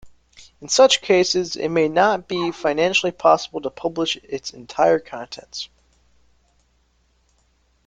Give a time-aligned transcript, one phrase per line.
[0.61, 5.69] In such cases, it may not be financially possible to publish its entire contents.